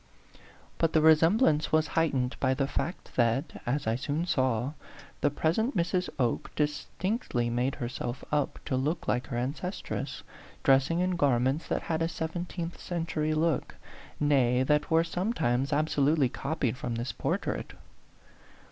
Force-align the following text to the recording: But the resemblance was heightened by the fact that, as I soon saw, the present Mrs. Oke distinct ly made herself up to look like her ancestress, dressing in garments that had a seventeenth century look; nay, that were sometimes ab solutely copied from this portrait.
But 0.79 0.93
the 0.93 1.01
resemblance 1.01 1.71
was 1.71 1.89
heightened 1.89 2.35
by 2.39 2.55
the 2.55 2.65
fact 2.65 3.11
that, 3.17 3.61
as 3.67 3.85
I 3.85 3.95
soon 3.97 4.25
saw, 4.25 4.73
the 5.19 5.29
present 5.29 5.77
Mrs. 5.77 6.09
Oke 6.17 6.49
distinct 6.55 7.35
ly 7.35 7.49
made 7.49 7.75
herself 7.75 8.23
up 8.31 8.57
to 8.65 8.75
look 8.75 9.07
like 9.07 9.27
her 9.27 9.37
ancestress, 9.37 10.23
dressing 10.63 11.01
in 11.01 11.17
garments 11.17 11.67
that 11.67 11.83
had 11.83 12.01
a 12.01 12.07
seventeenth 12.09 12.79
century 12.81 13.35
look; 13.35 13.75
nay, 14.19 14.63
that 14.63 14.89
were 14.89 15.03
sometimes 15.03 15.71
ab 15.71 15.85
solutely 15.85 16.29
copied 16.33 16.77
from 16.77 16.95
this 16.95 17.11
portrait. 17.11 17.73